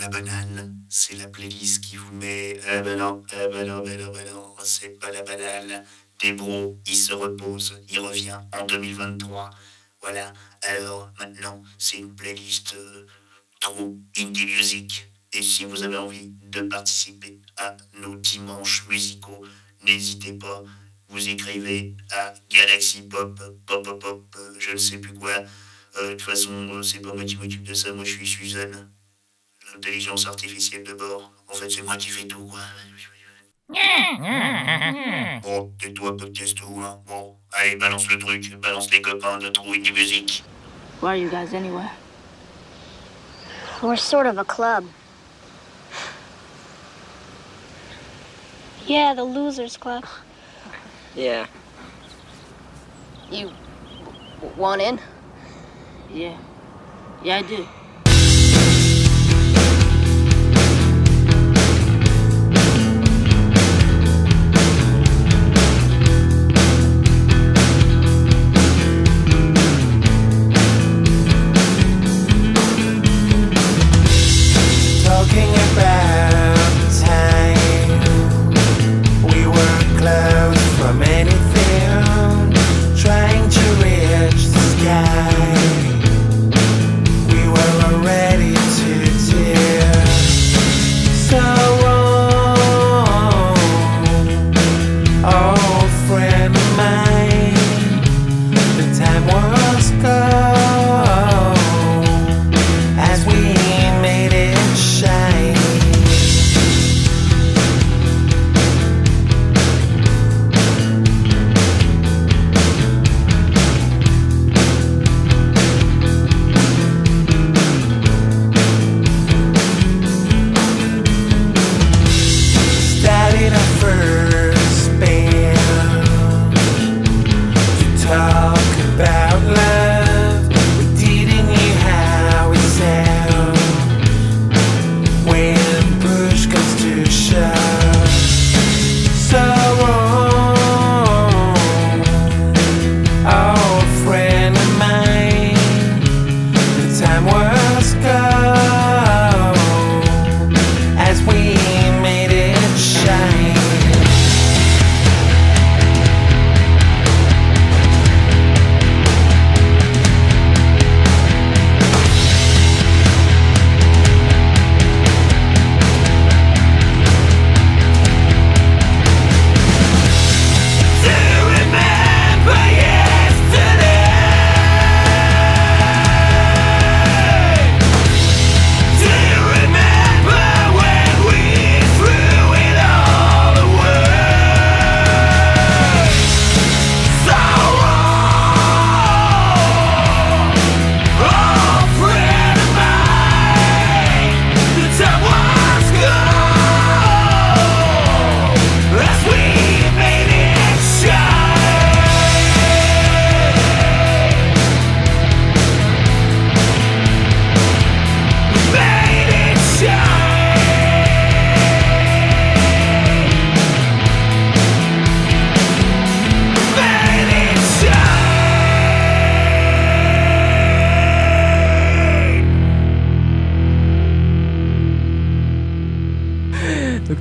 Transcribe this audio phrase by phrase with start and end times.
[0.00, 2.60] La banane, c'est la playlist qui vous met.
[2.72, 5.84] Eh ben non, eh ben non, ben non, ben non, c'est pas la banane.
[6.20, 9.50] Des bros, il se repose, il revient en 2023.
[10.00, 10.32] Voilà,
[10.62, 13.06] alors maintenant, c'est une playlist euh,
[13.58, 15.10] trop indie music.
[15.32, 19.44] Et si vous avez envie de participer à nos dimanches musicaux,
[19.84, 20.62] n'hésitez pas.
[21.08, 23.36] Vous écrivez à Galaxy Pop,
[23.66, 25.42] Pop, Pop, Pop, euh, je ne sais plus quoi.
[25.96, 28.88] Euh, de toute façon, c'est pas moi qui m'occupe de ça, moi je suis Suzanne.
[29.74, 31.30] L'intelligence artificielle de bord.
[31.48, 32.58] En fait, c'est moi qui fais tout, quoi.
[35.42, 37.00] Bon, tais-toi, podcast ou hein.
[37.06, 40.42] Bon, allez, balance le truc, balance les copains de trouver du musique.
[41.02, 41.86] Why are you guys anyway?
[43.82, 44.84] We're sort of a club.
[48.86, 50.04] Yeah, the Losers Club.
[51.14, 51.46] Yeah.
[53.30, 53.50] You
[54.40, 54.98] w- want in?
[56.12, 56.36] Yeah.
[57.22, 57.66] Yeah, I do.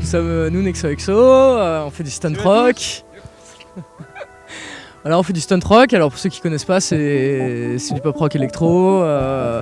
[0.07, 3.03] Nous sommes euh, nous Nexo Exo, euh, on fait du stunt rock.
[5.03, 7.99] Alors on fait du stunt rock, alors pour ceux qui connaissent pas c'est c'est du
[7.99, 9.01] pop rock électro.
[9.03, 9.61] euh,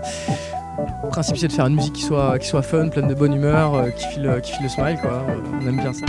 [1.03, 3.33] le principe c'est de faire une musique qui soit, qui soit fun, pleine de bonne
[3.33, 5.25] humeur, euh, qui, file, qui file le smile quoi,
[5.61, 6.05] on aime bien ça.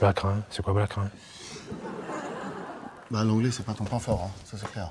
[0.00, 1.08] Black Rain, c'est quoi Black Rain
[3.10, 4.30] Bah, l'anglais, c'est pas ton point fort, hein.
[4.44, 4.90] ça c'est clair.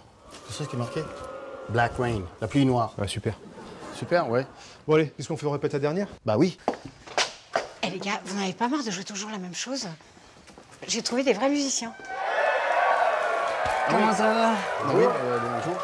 [0.50, 1.04] C'est ça qui est marqué?
[1.70, 2.94] Black Rain, la pluie noire.
[3.02, 3.36] Ah, super.
[3.96, 4.46] Super, ouais.
[4.88, 6.08] Bon, allez, est-ce qu'on fait on répète la dernière?
[6.26, 6.58] Bah oui.
[7.84, 9.88] Eh les gars, vous n'avez pas marre de jouer toujours la même chose?
[10.88, 11.94] J'ai trouvé des vrais musiciens.
[13.90, 14.52] Comment ça va?
[14.88, 15.82] Ah oui, euh, bonjour.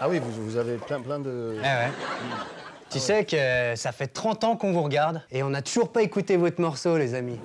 [0.00, 1.56] Ah oui, vous, vous avez plein, plein de...
[1.58, 1.90] Eh ouais.
[2.92, 6.02] Tu sais que ça fait 30 ans qu'on vous regarde et on n'a toujours pas
[6.02, 7.40] écouté votre morceau, les amis.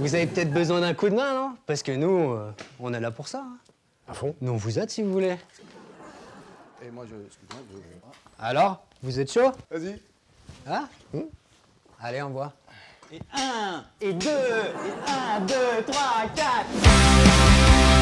[0.00, 1.56] Vous avez peut-être besoin d'un coup de main, non?
[1.64, 3.38] Parce que nous, euh, on est là pour ça.
[3.38, 3.56] Hein.
[4.06, 5.36] À fond Nous, on vous aide si vous voulez.
[6.86, 7.14] Et moi, je.
[8.38, 9.50] Alors Vous êtes chaud?
[9.70, 9.98] Vas-y.
[10.66, 10.86] Hein?
[11.14, 11.20] Mmh.
[12.02, 12.52] Allez, on voit.
[13.10, 14.32] Et 1, et 2, et
[15.38, 15.54] 1, 2,
[15.86, 16.02] 3,
[16.34, 17.95] 4.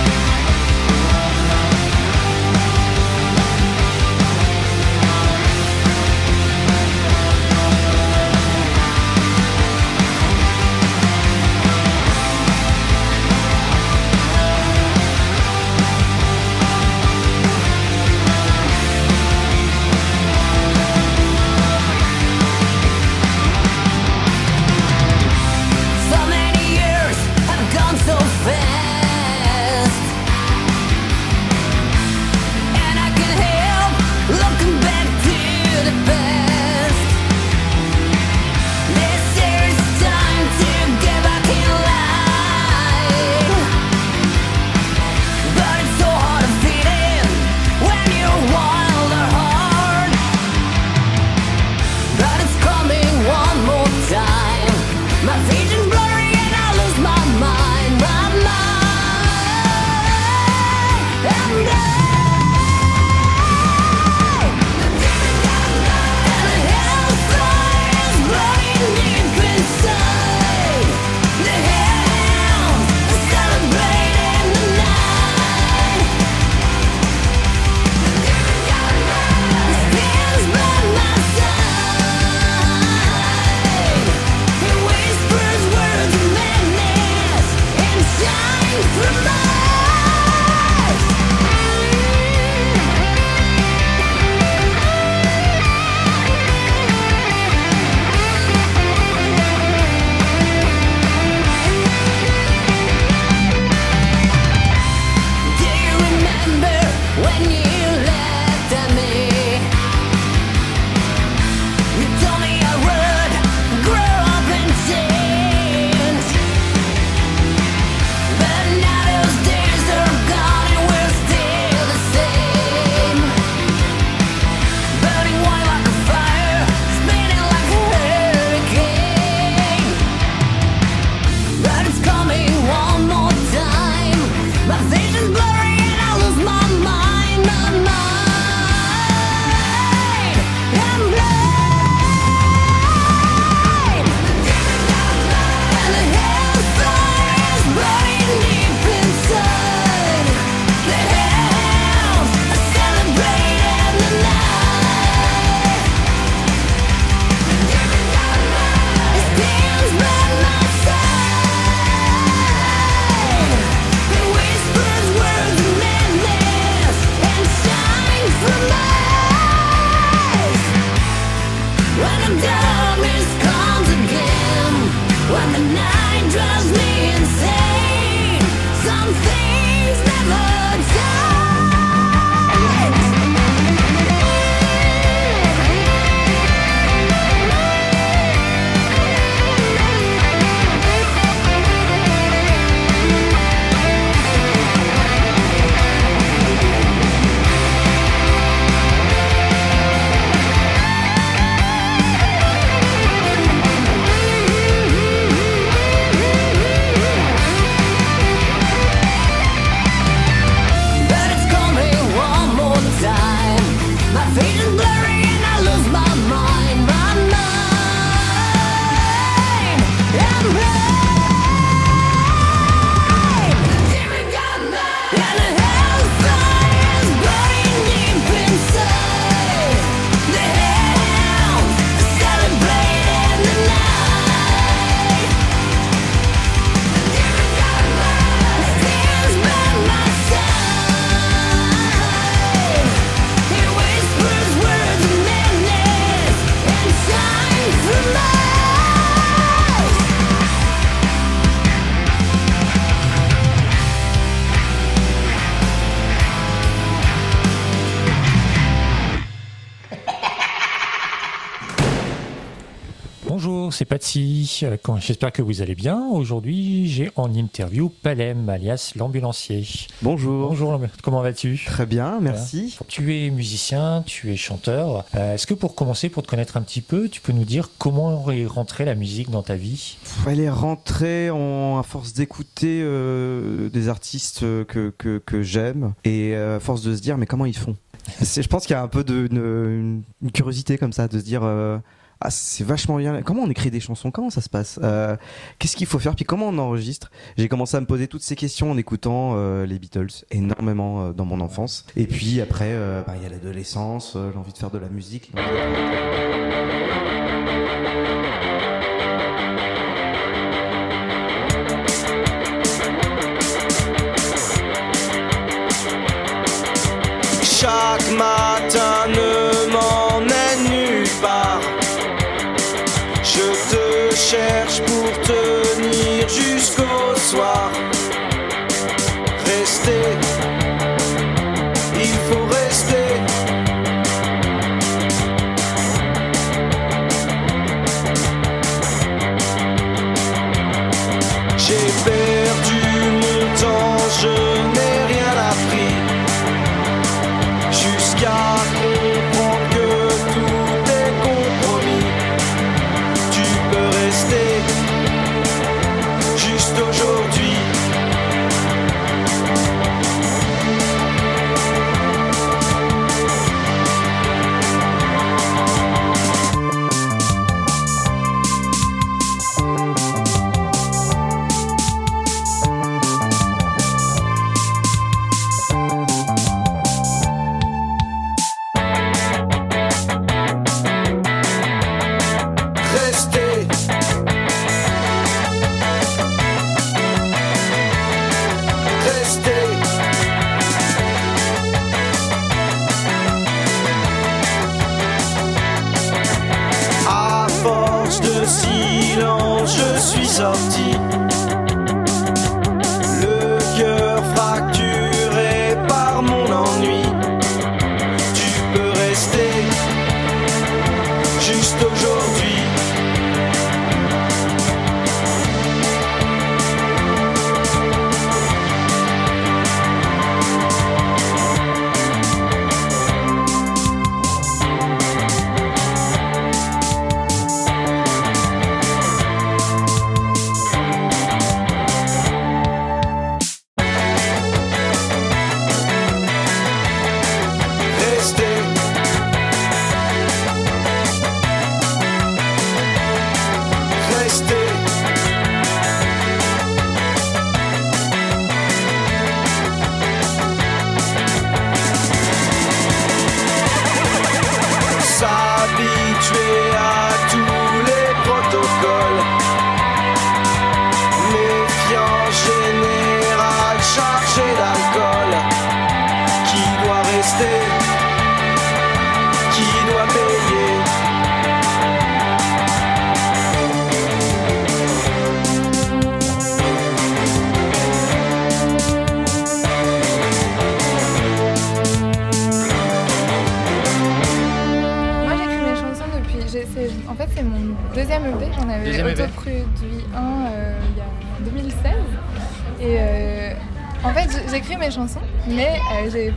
[264.63, 266.07] Euh, J'espère que vous allez bien.
[266.13, 269.67] Aujourd'hui, j'ai en interview Palem, alias l'ambulancier.
[270.03, 270.49] Bonjour.
[270.49, 271.63] Bonjour, comment vas-tu?
[271.65, 272.77] Très bien, merci.
[272.89, 275.07] Tu es musicien, tu es chanteur.
[275.15, 277.71] Euh, Est-ce que pour commencer, pour te connaître un petit peu, tu peux nous dire
[277.79, 279.97] comment est rentrée la musique dans ta vie?
[280.27, 286.35] Elle est rentrée en, à force d'écouter euh, des artistes que, que, que j'aime et
[286.37, 287.77] à force de se dire mais comment ils font?
[288.21, 291.19] Je pense qu'il y a un peu de, une, une- une curiosité comme ça de
[291.19, 291.79] se dire euh,
[292.25, 293.21] ah c'est vachement bien.
[293.23, 294.11] Comment on écrit des chansons?
[294.11, 294.81] Comment ça se passe?
[294.83, 295.15] Euh,
[295.59, 296.17] Qu'est-ce qu'il faut faire?
[296.17, 297.11] Puis comment on enregistre?
[297.37, 301.13] J'ai commencé à me poser toutes ces questions en écoutant euh, les Beatles énormément euh,
[301.13, 301.85] dans mon enfance.
[301.97, 305.33] Et puis après euh, bah, il y a l'adolescence, l'envie de faire de la musique.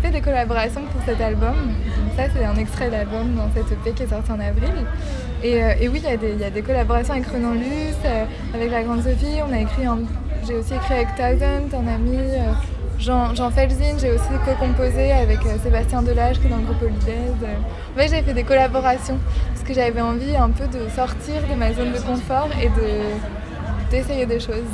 [0.01, 1.55] J'ai fait des collaborations pour cet album.
[2.15, 4.73] Ça, c'est un extrait d'album dans cette EP qui est sorti en avril.
[5.43, 7.53] Et, euh, et oui, il y, a des- il y a des collaborations avec Renan
[7.53, 8.25] Luce, euh,
[8.55, 9.39] avec la Grande Sophie.
[9.47, 9.83] On a écrit
[10.47, 12.17] J'ai aussi écrit avec Thousand, un ami.
[12.17, 12.51] euh,
[12.99, 17.31] Jean, Jean Felzin, j'ai aussi co-composé avec Sébastien Delage qui est dans le groupe Holidays.
[17.95, 19.19] En j'ai fait des collaborations
[19.53, 23.91] parce que j'avais envie un peu de sortir de ma zone de confort et de
[23.91, 24.71] d'essayer des choses.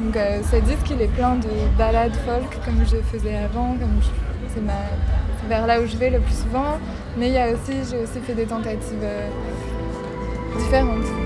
[0.00, 0.16] Donc
[0.50, 4.00] ce disque, il est plein de ballades folk comme je faisais avant, comme
[4.54, 6.78] c'est vers là où je vais le plus souvent.
[7.16, 9.28] Mais il aussi, j'ai aussi fait des tentatives euh,
[10.58, 11.23] différentes.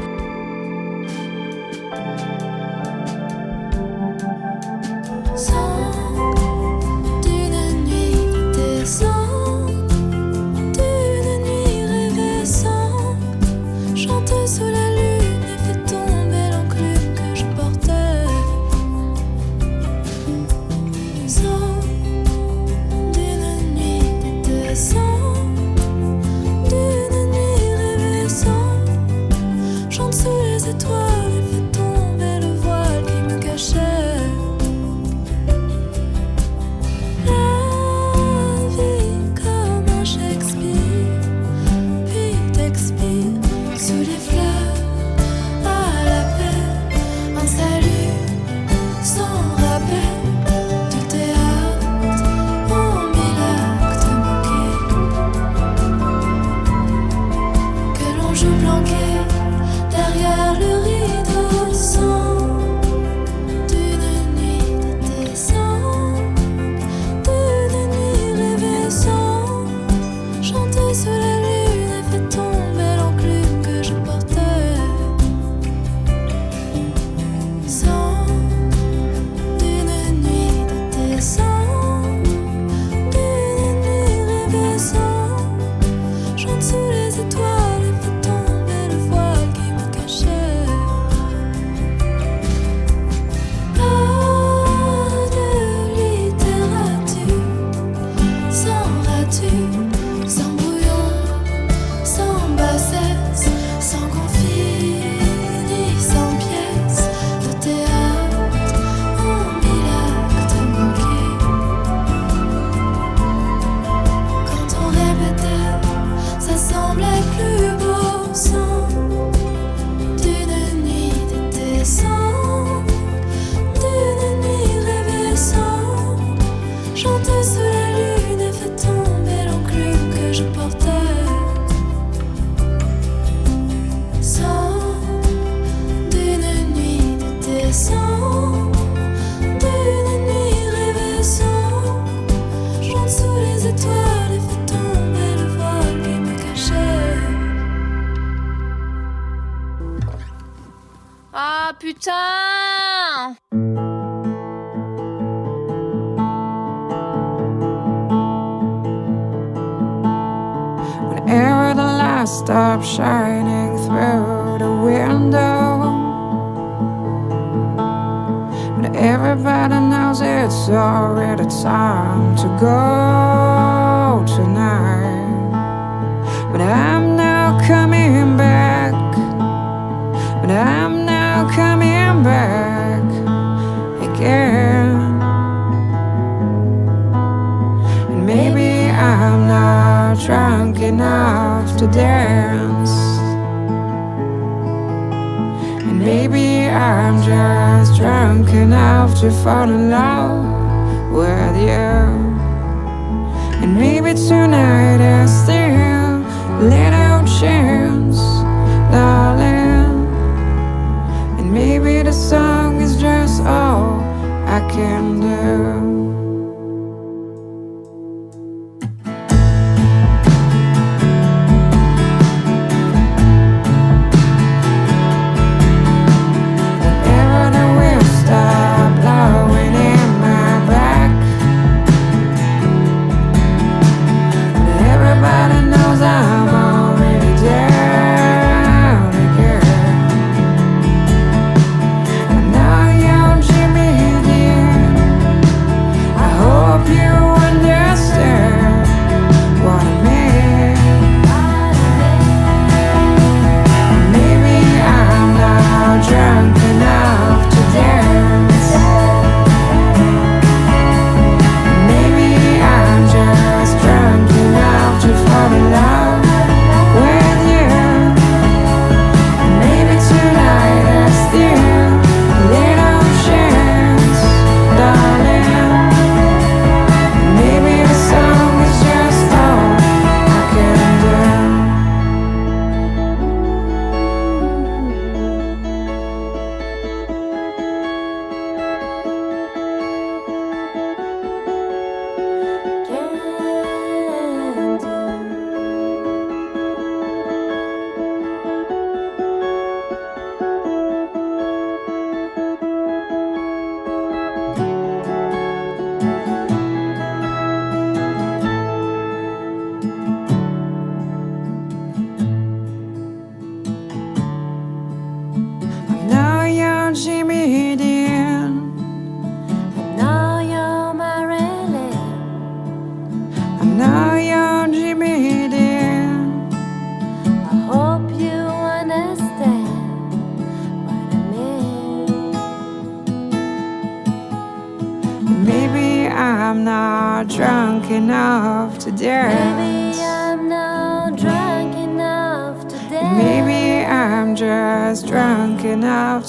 [214.79, 215.88] Can do.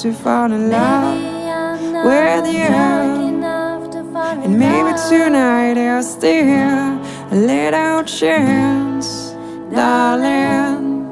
[0.02, 1.18] To fall in love
[2.06, 2.72] with you.
[4.44, 9.36] And maybe tonight there's still a little chance,
[9.74, 11.04] darling.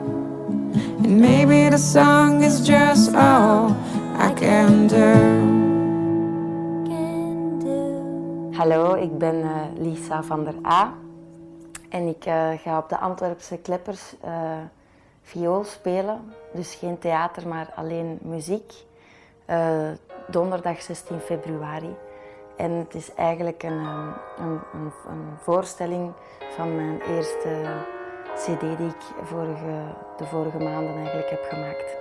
[1.04, 3.76] And maybe the song is just all
[4.16, 5.58] I can do.
[8.58, 10.94] Hallo, ik ben eh, Lisa van der A.
[11.90, 14.32] En ik eh, ga op de Antwerpse Kleppers eh,
[15.28, 16.34] viool spelen.
[16.54, 18.74] Dus geen theater, maar alleen muziek.
[19.46, 19.90] Eh,
[20.28, 21.96] donderdag 16 februari.
[22.58, 26.14] En het is eigenlijk een, ehm, een, een, een voorstelling
[26.56, 27.76] van mijn eerste
[28.36, 31.98] cd die ik vorige, de vorige maanden eigenlijk heb gemaakt.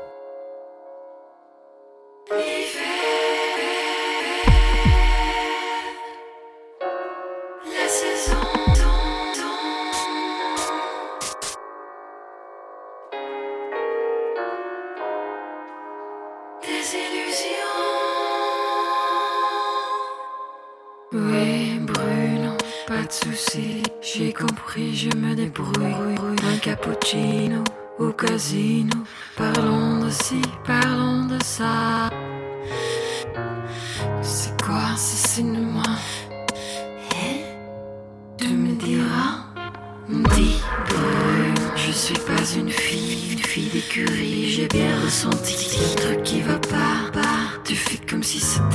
[27.06, 27.62] Cappuccino
[27.98, 29.04] au casino,
[29.36, 32.10] parlons de ci, parlons de ça.
[34.22, 35.82] C'est quoi assassine-moi
[38.38, 39.46] Tu me diras,
[40.08, 46.22] dis Bruno, je suis pas une fille, une fille d'écurie, j'ai bien ressenti le truc
[46.22, 47.60] qui va pas, pas.
[47.64, 48.65] Tu fais comme si c'était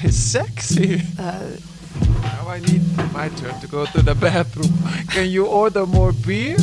[0.00, 1.02] that is sexy.
[1.18, 2.82] now I need
[3.12, 4.72] my turn to go to the bathroom.
[5.08, 6.56] Can you order more beer?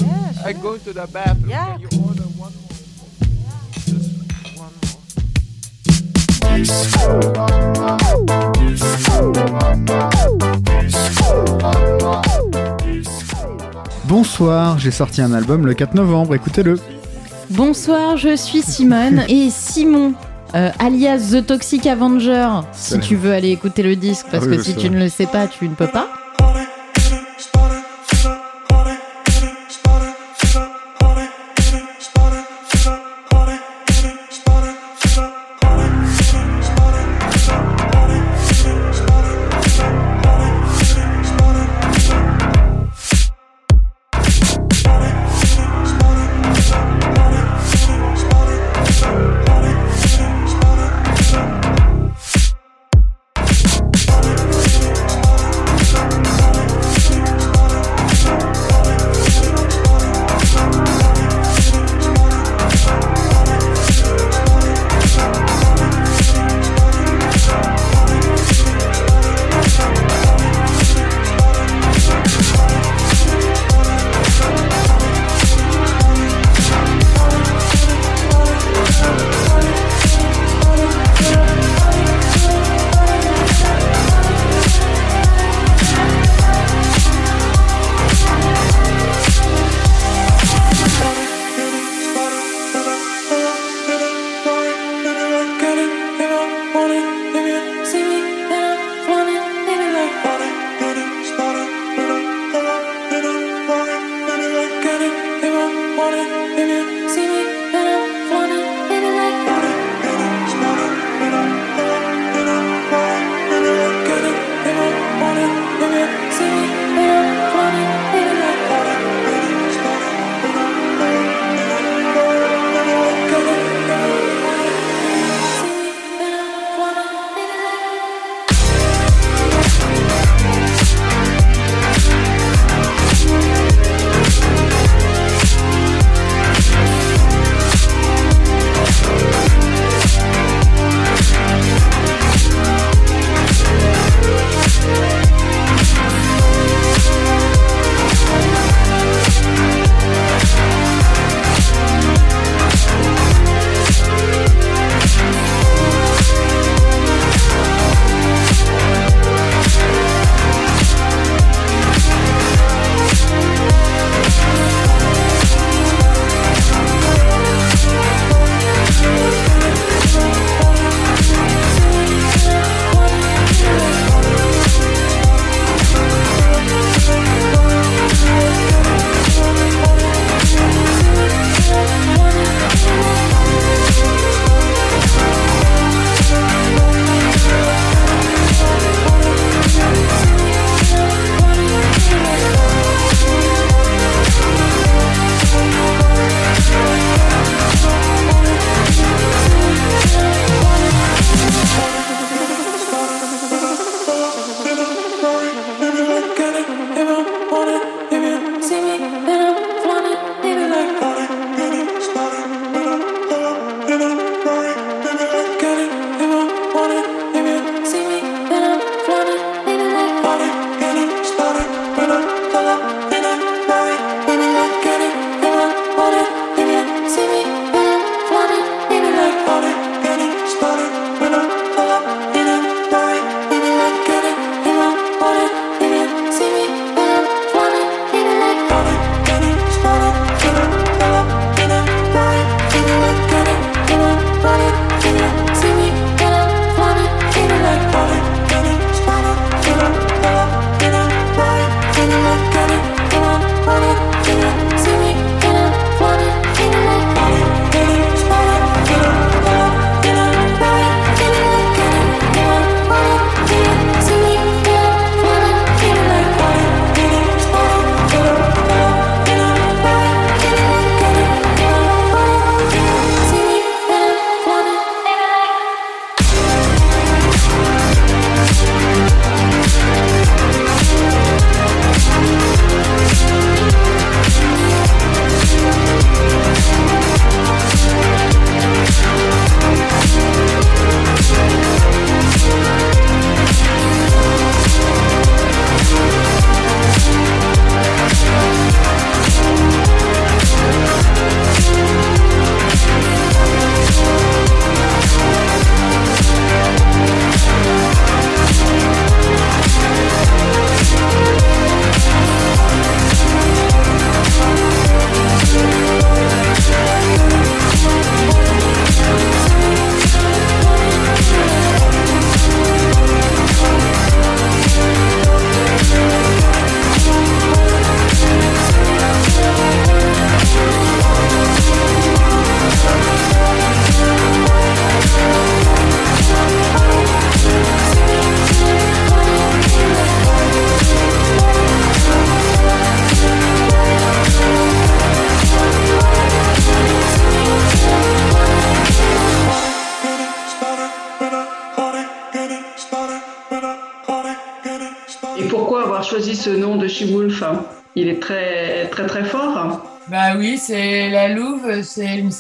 [0.45, 1.50] I'm going to the bathroom.
[1.50, 2.73] Can you order one more?
[6.56, 7.38] Just one
[14.06, 16.80] Bonsoir, j'ai sorti un album le 4 novembre, écoutez-le.
[17.52, 20.13] Bonsoir, je suis Simone et Simon.
[20.55, 24.57] Euh, alias The Toxic Avenger, si tu veux aller écouter le disque, parce Ah oui,
[24.57, 26.10] que si ça tu ne le sais pas, tu ne peux pas.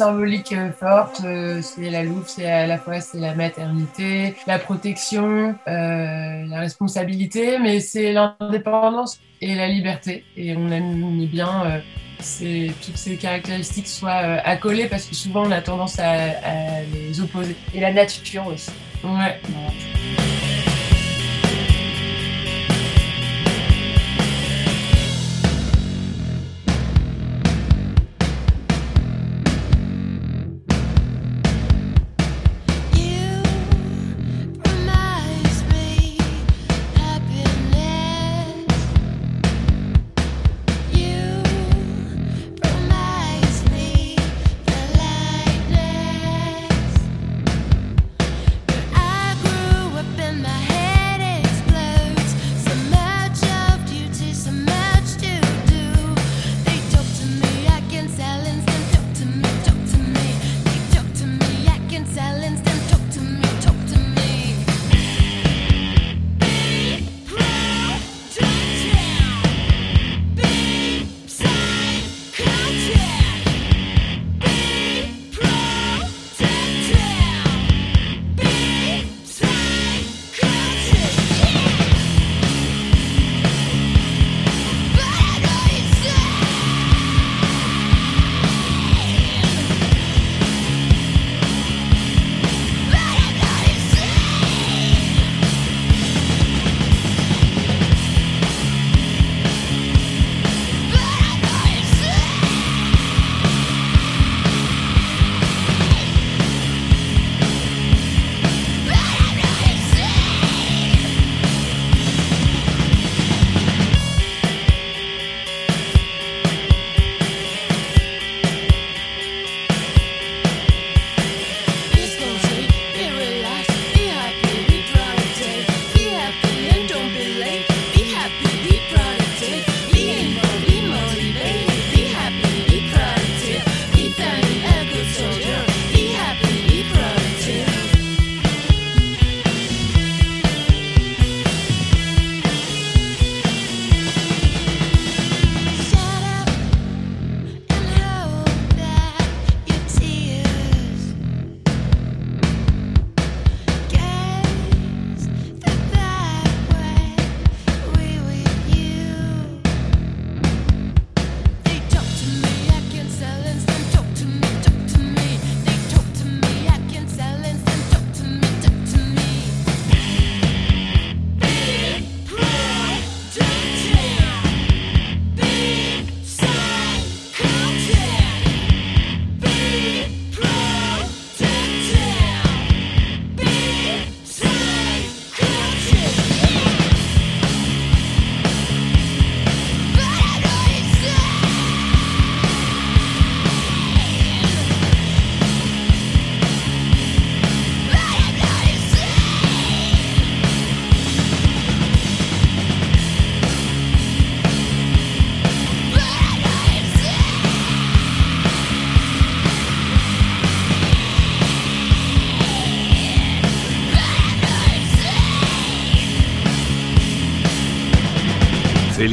[0.07, 1.21] Symbolique euh, forte.
[1.25, 6.59] euh, C'est la louve, c'est à la fois c'est la maternité, la protection, euh, la
[6.59, 10.23] responsabilité, mais c'est l'indépendance et la liberté.
[10.37, 11.81] Et on aime bien
[12.19, 17.55] c'est toutes ces caractéristiques soient accolées parce que souvent on a tendance à, les opposer.
[17.73, 18.71] Et la nature aussi.
[19.03, 19.39] Ouais.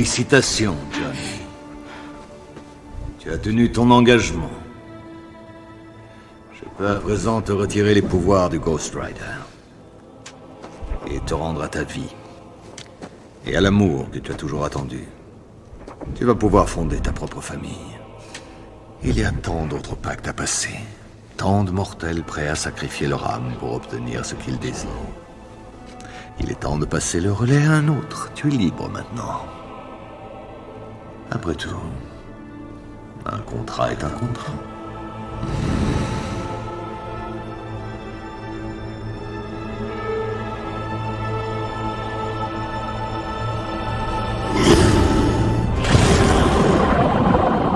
[0.05, 1.41] Félicitations, Johnny.
[3.21, 4.51] Tu as tenu ton engagement.
[6.53, 9.41] Je peux à présent te retirer les pouvoirs du Ghost Rider.
[11.07, 12.15] Et te rendre à ta vie.
[13.47, 15.05] Et à l'amour que tu as toujours attendu.
[16.15, 17.97] Tu vas pouvoir fonder ta propre famille.
[19.03, 20.79] Il y a tant d'autres pactes à passer.
[21.39, 24.91] Tant de mortels prêts à sacrifier leur âme pour obtenir ce qu'ils désirent.
[26.41, 28.31] Il est temps de passer le relais à un autre.
[28.35, 29.47] Tu es libre maintenant.
[31.31, 31.71] Après tout,
[33.27, 34.53] un contrat est un contrat.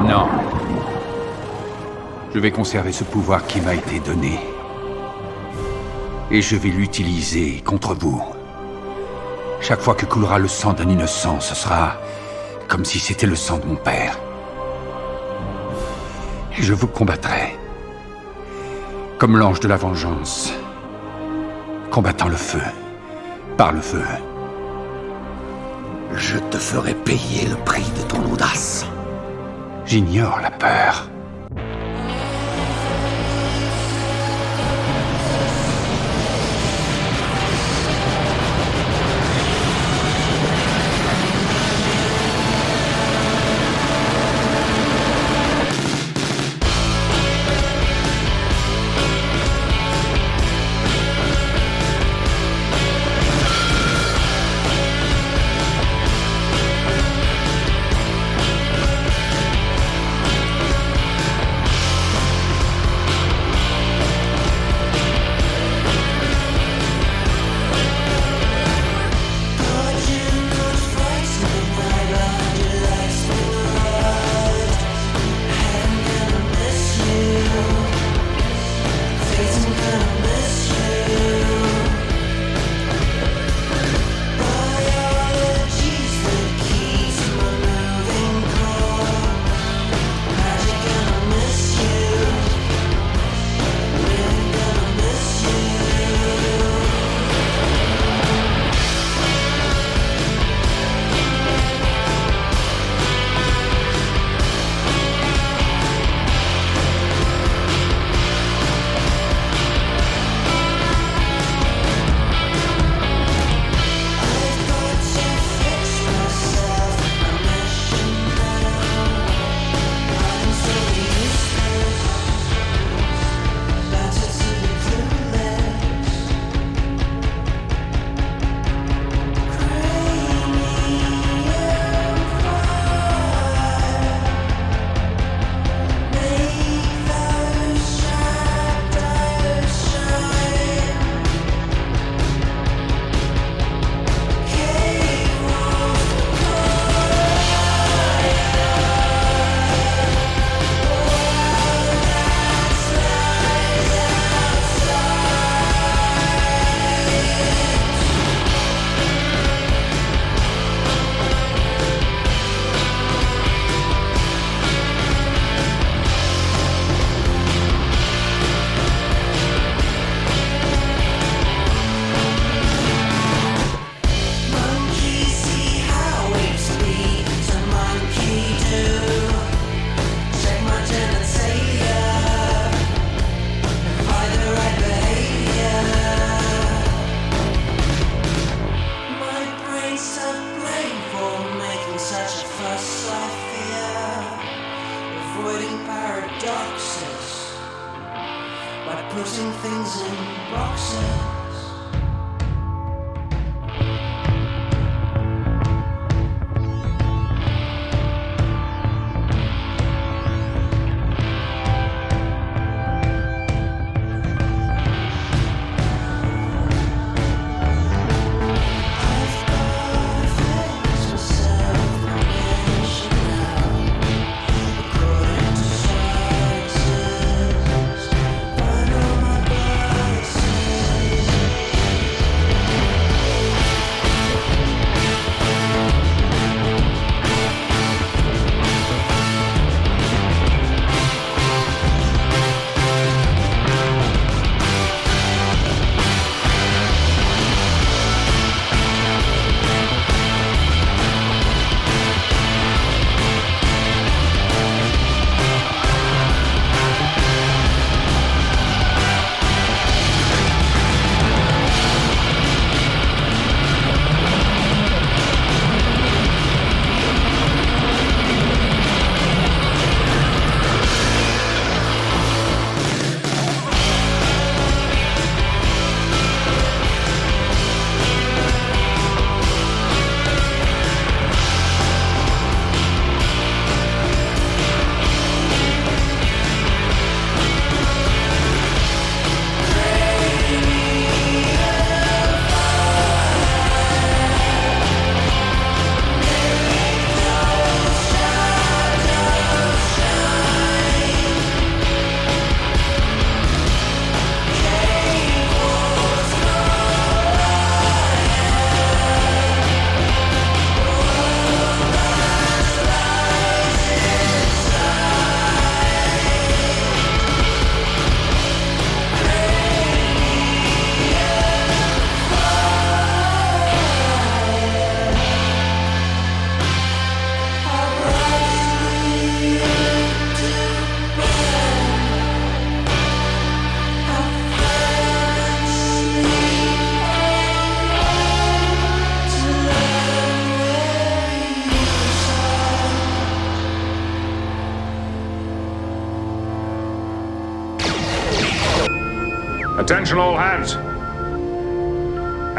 [0.07, 0.29] Non.
[2.33, 4.39] Je vais conserver ce pouvoir qui m'a été donné.
[6.31, 8.23] Et je vais l'utiliser contre vous.
[9.61, 11.97] Chaque fois que coulera le sang d'un innocent, ce sera
[12.69, 14.19] comme si c'était le sang de mon père.
[16.57, 17.57] Et je vous combattrai.
[19.19, 20.53] Comme l'ange de la vengeance.
[21.91, 22.61] Combattant le feu.
[23.57, 24.05] Par le feu.
[26.15, 28.87] Je te ferai payer le prix de ton audace.
[29.87, 31.08] J'ignore la peur.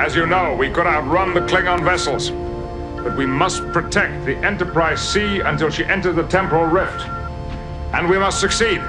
[0.09, 2.31] As you know, we could outrun the Klingon vessels,
[3.03, 7.07] but we must protect the Enterprise C until she enters the temporal rift.
[7.93, 8.81] And we must succeed.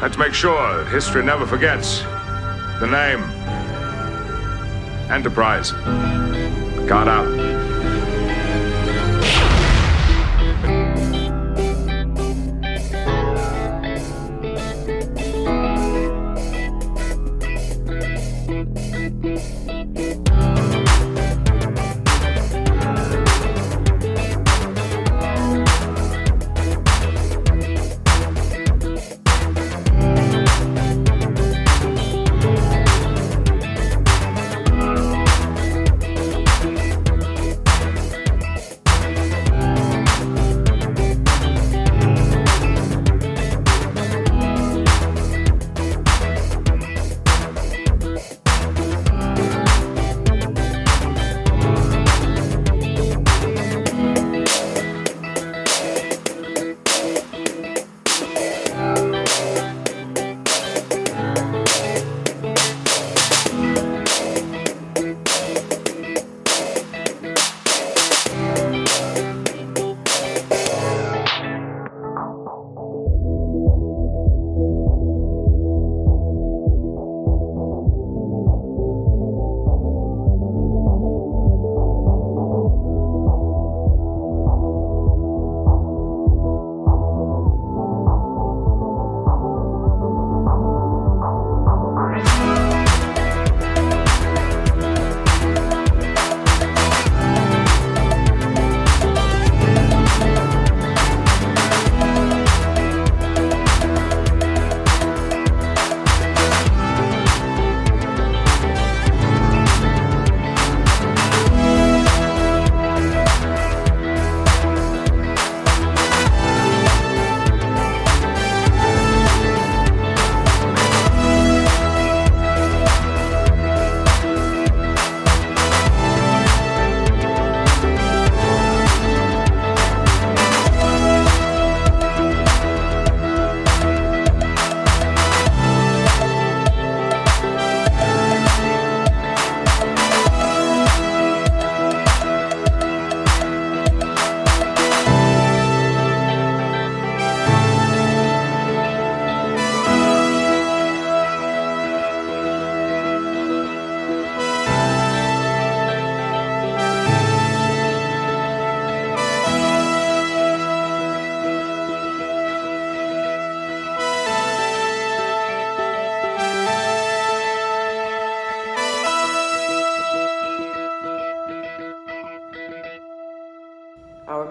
[0.00, 2.02] Let's make sure history never forgets
[2.78, 3.24] the name
[5.10, 5.72] Enterprise.
[6.86, 7.53] Guard out.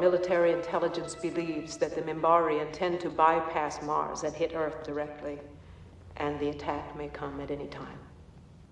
[0.04, 5.40] Military intelligence believes that the Mimbari intend to bypass Mars and hit Earth directly,
[6.18, 7.98] and the attack may come at any time.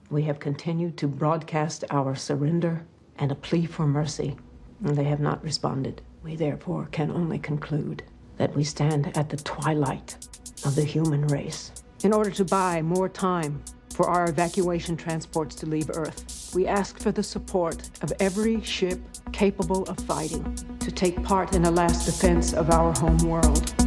[0.09, 2.86] We have continued to broadcast our surrender
[3.17, 4.36] and a plea for mercy,
[4.84, 6.01] and they have not responded.
[6.21, 8.03] We therefore can only conclude
[8.36, 10.17] that we stand at the twilight
[10.65, 11.71] of the human race.
[12.03, 17.00] In order to buy more time for our evacuation transports to leave Earth, we ask
[17.00, 19.00] for the support of every ship
[19.32, 23.80] capable of fighting to take part in a last defense of our home world.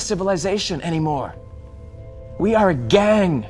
[0.00, 1.34] A civilization anymore.
[2.38, 3.44] We are a gang.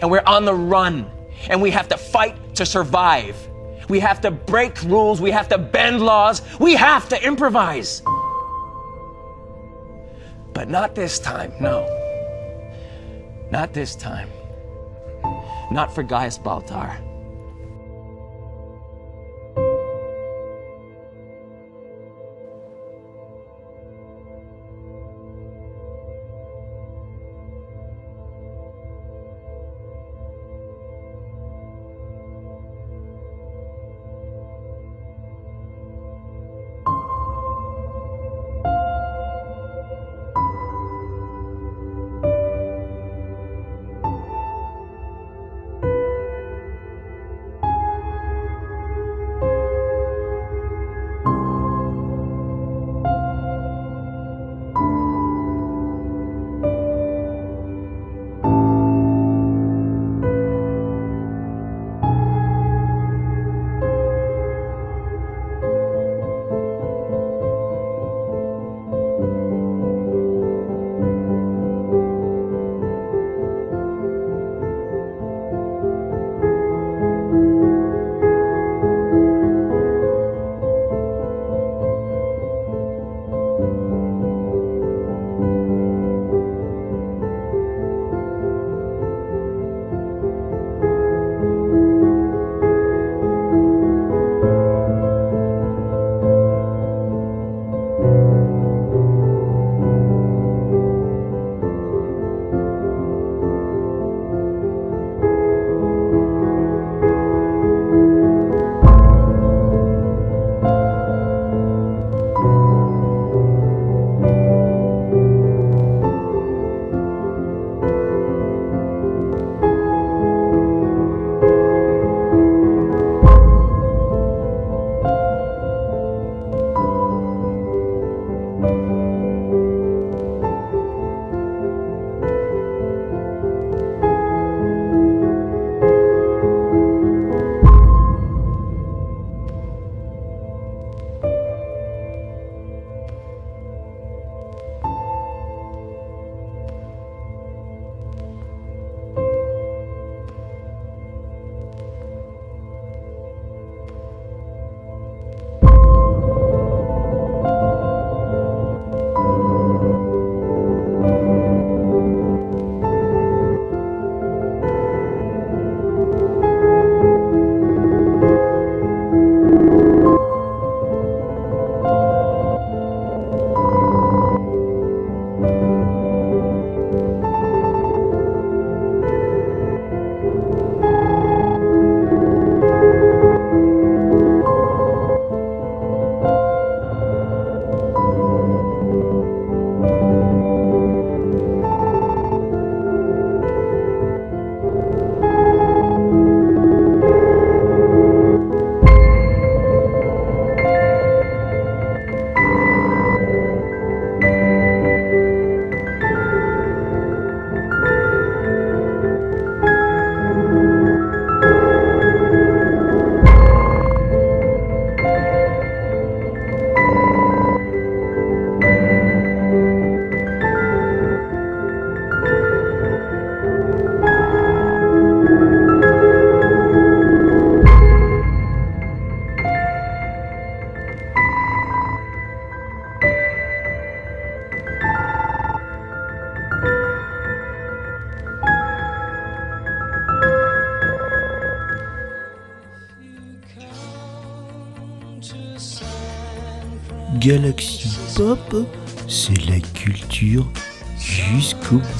[0.00, 1.10] And we're on the run.
[1.48, 3.36] And we have to fight to survive.
[3.88, 5.20] We have to break rules.
[5.20, 6.42] We have to bend laws.
[6.60, 8.02] We have to improvise.
[10.54, 11.76] But not this time, no.
[13.50, 14.28] Not this time.
[15.72, 17.09] Not for Gaius Baltar.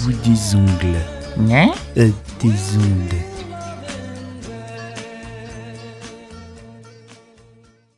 [0.05, 1.01] Bout des ongles.
[1.51, 1.71] Hein?
[1.97, 3.20] Euh, des ondes.